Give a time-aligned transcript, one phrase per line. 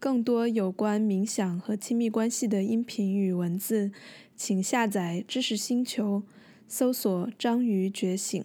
[0.00, 3.90] 更多有关冥想和亲密关系的音频与文字，
[4.36, 6.22] 请下载知识星球，
[6.68, 8.44] 搜索“章鱼觉醒”。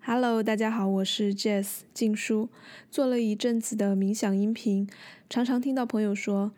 [0.00, 2.48] Hello，大家好，我是 Jess 静书。
[2.92, 4.88] 做了一阵子的冥想音频，
[5.28, 6.52] 常常听到朋友说，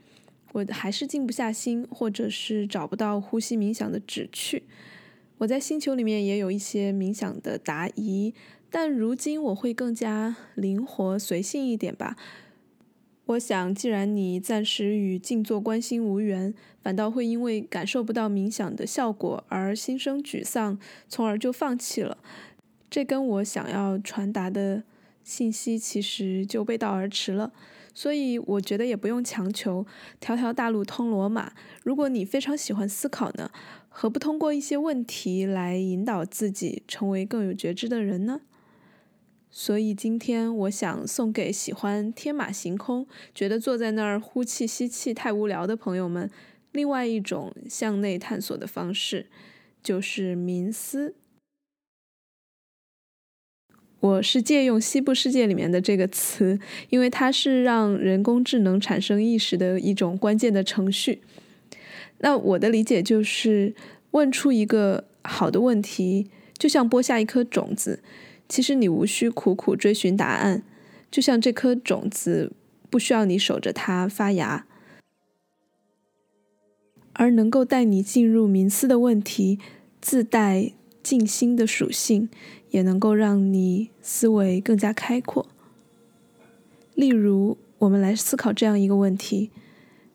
[0.53, 4.65] 我还是静不下心，或者是找不到呼吸冥想的旨趣。
[5.39, 8.35] 我在星球里面也有一些冥想的答疑，
[8.69, 12.19] 但如今我会更加灵活随性一点吧。
[13.31, 20.77] 我想，既然你暂时与静坐观心无缘，反倒会因为感受不到冥想的效果而心生沮丧，
[21.09, 22.19] 从而就放弃了。
[22.91, 24.83] 这跟我想要传达的
[25.23, 27.53] 信息其实就背道而驰了。
[27.95, 29.87] 所以我觉得也不用强求，
[30.19, 31.53] 条条大路通罗马。
[31.85, 33.53] 如果你非常喜欢思考呢，
[33.89, 38.41] 何不通过一些问题来引导自己成为更有觉知的人呢？
[39.53, 46.31] 所以今天我想送给喜欢天马行空、觉得坐在那儿呼气吸气太无聊的朋友们，
[46.71, 49.27] 另外一种向内探索的方式，
[49.83, 51.17] 就是冥思。
[53.99, 61.21] 我是借用西部世界里面的这个词，因为它是让人工智能产生意识的一种关键的程序。
[62.19, 63.75] 那我的理解就是，
[64.13, 68.03] 问出一个好的问题，就像播下一颗种子。
[68.51, 70.65] 其实你无需苦苦追寻答案，
[71.09, 72.53] 就像这颗种子
[72.91, 74.67] 不需要你守着它发芽，
[77.13, 79.61] 而能够带你进入冥思的问题，
[80.01, 82.29] 自带静心的属性，
[82.71, 85.47] 也能够让你思维更加开阔。
[86.97, 89.53] 例如，我们来思考这样一个问题：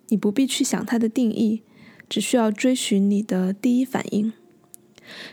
[0.10, 1.62] 你不必去想它的定义，
[2.10, 4.34] 只需要追寻你的第一反应。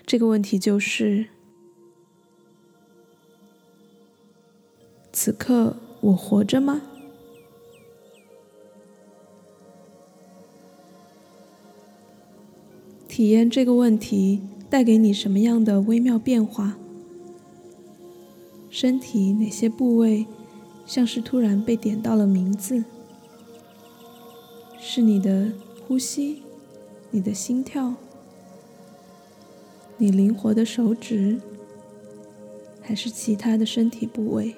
[0.06, 1.26] 这个问题就是。
[5.12, 6.82] 此刻我活着吗？
[13.06, 14.40] 体验这个问题
[14.70, 16.78] 带给你什么样的微妙变化？
[18.70, 20.26] 身体哪些部位
[20.86, 22.82] 像是突然被点到了名字？
[24.80, 25.52] 是你的
[25.86, 26.42] 呼吸、
[27.10, 27.94] 你的心跳、
[29.98, 31.38] 你灵活的手指，
[32.80, 34.56] 还是其他的身体部位？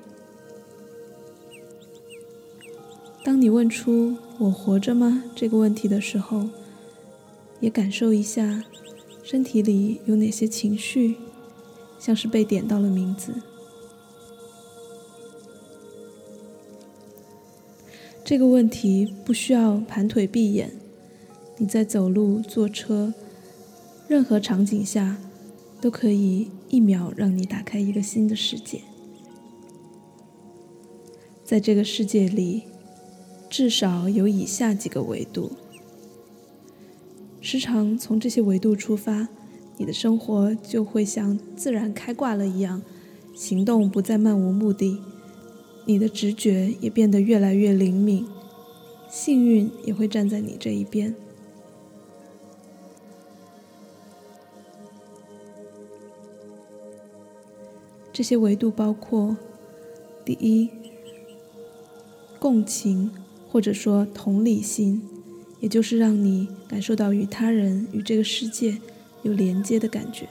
[3.25, 6.47] 当你问出“我活着吗”这个问题的时候，
[7.59, 8.63] 也感受一下
[9.23, 11.17] 身体里有哪些情绪，
[11.99, 13.33] 像是被点到了名字。
[18.23, 20.73] 这个问题不需要盘腿闭眼，
[21.57, 23.15] 你在走路、坐车，
[24.07, 25.17] 任何场景下，
[25.81, 28.83] 都可以一秒让你打开一个新的世界。
[31.43, 32.65] 在这个世界里。
[33.57, 35.53] 至少有以下几个维度，
[37.41, 39.29] 时常从这些维度出发，
[39.77, 42.83] 你的生活就会像自然开挂了一样，
[43.33, 45.01] 行动不再漫无目的，
[45.85, 48.27] 你的直觉也变得越来越灵敏，
[49.09, 51.15] 幸运也会站在你这一边。
[58.13, 59.37] 这些维度包括：
[60.25, 60.69] 第一，
[62.41, 63.13] 共情。
[63.55, 65.01] 或者说同理心，
[65.61, 68.79] 也就是让你感受到与他人、与这个世界
[69.23, 70.29] 有连接的感觉。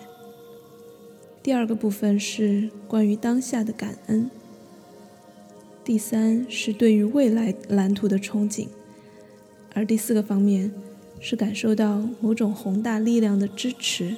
[1.41, 4.29] 第二个部分是关于当下的感恩。
[5.85, 8.67] 第三是对于未来蓝图的憧憬，
[9.73, 10.73] 而第四个方面
[11.21, 14.17] 是感受到某种宏大力量的支持。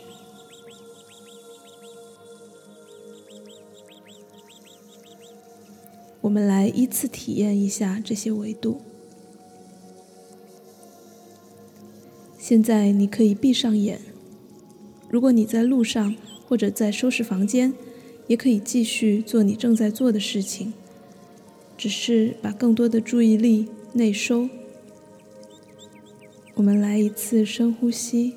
[6.22, 8.82] 我们来依次体验一下这些维度。
[12.48, 14.00] 现在你可以闭上眼。
[15.10, 16.16] 如果你在路上
[16.48, 17.74] 或者在收拾房间，
[18.28, 20.72] 也可以继续做你正在做的事情，
[21.76, 24.48] 只是把更多的注意力内收。
[26.54, 28.36] 我们来一次深呼吸。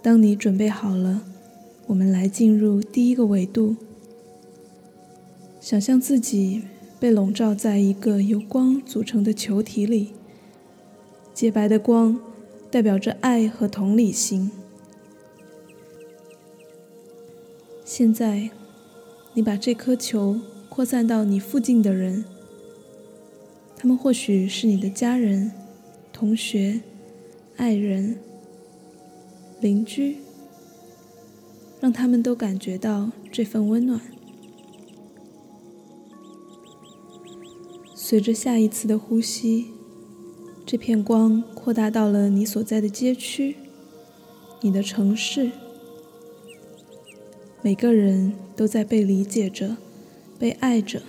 [0.00, 1.26] 当你准备好了，
[1.88, 3.76] 我们来进入第一个维度。
[5.60, 6.62] 想象自己
[7.00, 10.12] 被笼罩在一个由光组成的球体里，
[11.32, 12.20] 洁白的光
[12.70, 14.50] 代表着爱和同理心。
[17.86, 18.50] 现在，
[19.32, 20.38] 你把这颗球
[20.68, 22.22] 扩散到你附近的人，
[23.74, 25.50] 他们或许是你的家人、
[26.12, 26.82] 同学、
[27.56, 28.18] 爱人、
[29.62, 30.18] 邻居，
[31.80, 33.98] 让他们都感觉到这份温暖。
[38.10, 39.66] 随着下一次的呼吸，
[40.66, 43.54] 这片光扩大到了你所在的街区、
[44.62, 45.52] 你的城市。
[47.62, 49.76] 每个人都在被理解着，
[50.40, 51.02] 被爱着。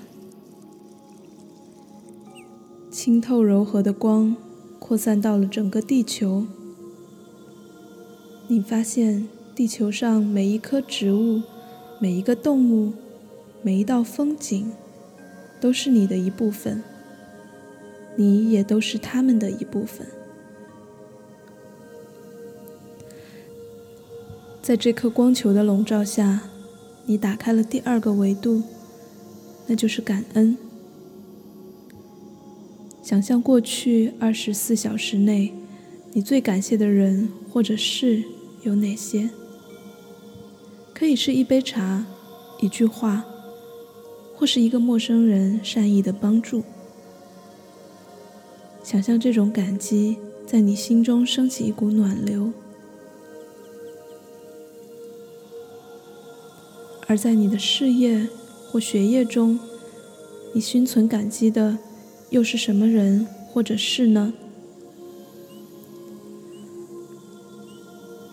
[2.91, 4.35] 清透柔和的光
[4.77, 6.45] 扩散到了整个地球。
[8.47, 11.41] 你发现地球上每一棵植物、
[11.99, 12.93] 每一个动物、
[13.63, 14.71] 每一道风景，
[15.59, 16.83] 都是你的一部分。
[18.21, 20.05] 你也都是他们的一部分。
[24.61, 26.43] 在这颗光球的笼罩下，
[27.05, 28.61] 你打开了第二个维度，
[29.65, 30.55] 那就是感恩。
[33.01, 35.51] 想象过去二十四小时内，
[36.13, 38.23] 你最感谢的人或者事
[38.61, 39.31] 有哪些？
[40.93, 42.05] 可以是一杯茶、
[42.61, 43.25] 一句话，
[44.35, 46.63] 或是一个陌生人善意的帮助。
[48.83, 52.51] 想象这种感激在你心中升起一股暖流，
[57.07, 58.27] 而在你的事业
[58.69, 59.59] 或学业中，
[60.53, 61.77] 你心存感激的。
[62.31, 64.31] 又是什么人或者事呢？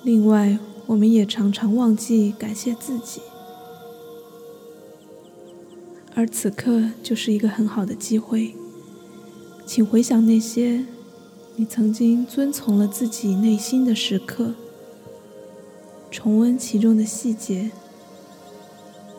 [0.04, 0.56] 另外，
[0.86, 3.20] 我们也常常忘记感谢自己，
[6.14, 8.54] 而此刻就是一个很好的机会，
[9.68, 10.86] 请回想那些
[11.56, 14.54] 你曾经遵从了自己内心的时刻，
[16.10, 17.70] 重温其中的细节，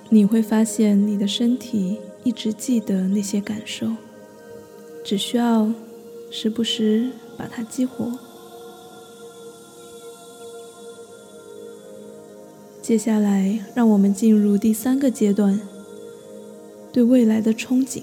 [0.10, 3.92] 你会发现你的身体一直记得那些感受。
[5.06, 5.72] 只需要
[6.32, 8.12] 时不时把它激活。
[12.82, 15.62] 接下来，让我们进入第三个阶段——
[16.92, 18.02] 对未来的憧憬。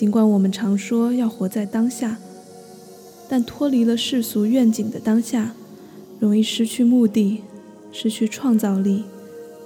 [0.00, 2.16] 尽管我们常说要活在当下，
[3.28, 5.54] 但脱离了世俗愿景的当下，
[6.18, 7.42] 容易失去目的，
[7.92, 9.04] 失去创造力，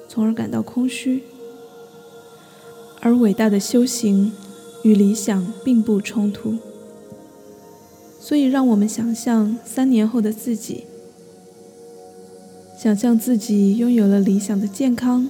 [0.08, 1.22] 从而感到空虚。
[2.98, 4.32] 而伟大的修行。
[4.82, 6.56] 与理想并不冲突，
[8.20, 10.84] 所以让我们想象三年后的自己，
[12.76, 15.26] 想象自己拥有了理想的健康、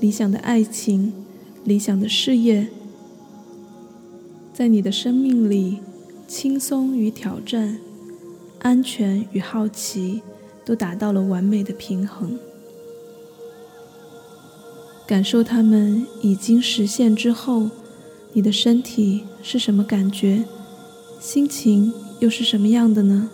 [0.00, 1.12] 理想的爱情、
[1.62, 2.66] 理想的事业，
[4.58, 5.78] 在你的生命里，
[6.26, 7.78] 轻松与挑战、
[8.58, 10.20] 安全与好奇
[10.64, 12.36] 都达到了完美的平衡，
[15.06, 17.70] 感受他们已经实现之后。
[18.32, 20.44] 你的身体是什么感觉？
[21.20, 23.30] 心情又是什么样的呢？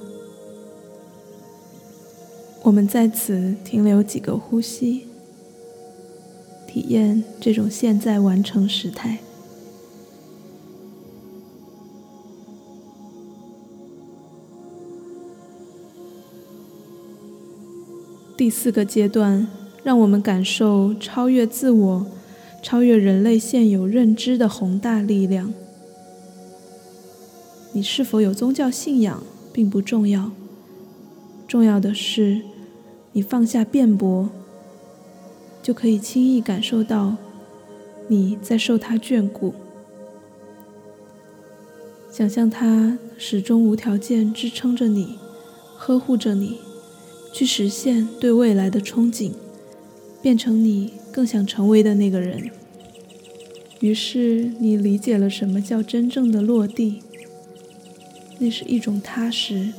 [2.65, 5.07] 我们在此停留几个呼吸，
[6.69, 9.24] 体验这种现在完成时态。
[18.45, 19.49] 第四个阶段，
[19.83, 22.07] 让我们感受超越自我。
[22.63, 25.55] 超越人类现有认知的宏大力量。
[27.73, 30.31] 你是否有宗教信仰并不重要，
[31.49, 32.43] 重要的是
[33.13, 34.29] 你放下辩驳，
[35.63, 37.17] 就可以轻易感受到
[38.09, 39.55] 你在受他眷顾。
[42.11, 45.19] 想象他始终无条件支撑着你，
[45.79, 46.59] 呵护着你，
[47.35, 49.33] 去实现对未来的憧憬，
[50.23, 50.95] 变成你。
[51.15, 52.51] 更想成为的那个人。
[53.79, 57.05] 于是你理解了什么叫真正的落地。
[58.41, 59.73] 那是一种踏实，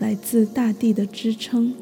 [0.00, 1.74] 来自大地的支撑。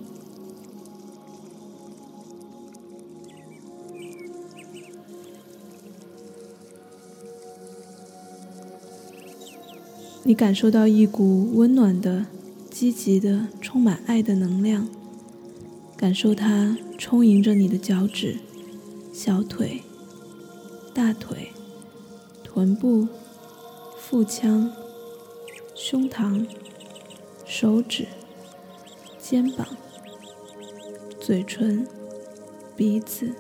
[10.23, 12.26] 你感受到一股温暖的、
[12.78, 14.87] 积极的、充满爱的能量，
[15.97, 18.37] 感受它充盈着你的脚趾。
[19.14, 19.80] 小腿、
[20.92, 21.52] 大腿、
[22.45, 23.09] 臀部、
[23.99, 24.71] 腹腔、
[25.75, 26.47] 胸膛、
[27.47, 28.09] 手指、
[29.18, 29.66] 肩膀、
[31.18, 31.88] 嘴唇、
[32.76, 33.33] 鼻子、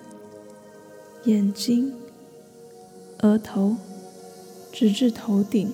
[1.26, 1.92] 眼睛、
[3.18, 3.76] 额头，
[4.72, 5.70] 直至头顶。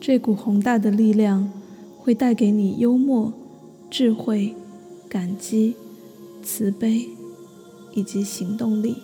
[0.00, 1.52] 这股宏大的力量
[2.00, 3.32] 会带给你幽默、
[3.88, 4.56] 智慧、
[5.08, 5.76] 感激、
[6.42, 7.08] 慈悲。
[7.92, 8.98] 以及行动力。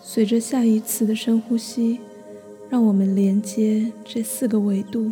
[0.00, 1.98] 随着下一次的深呼吸，
[2.70, 5.10] 让我们连接这四个维度：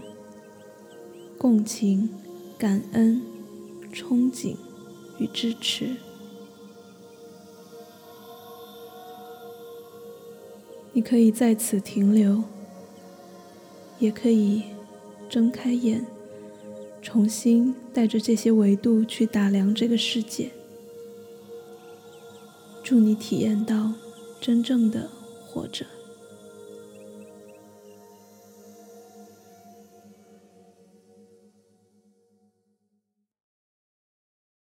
[1.36, 2.08] 共情、
[2.56, 3.20] 感恩、
[3.92, 4.54] 憧憬
[5.18, 5.96] 与支持。
[10.94, 12.44] 你可以在此停留，
[13.98, 14.62] 也可以
[15.28, 16.06] 睁开眼，
[17.02, 20.52] 重新带着这些维度去打量这个世界。
[22.84, 23.92] 祝你体验到
[24.40, 25.10] 真正的
[25.44, 25.84] 活着。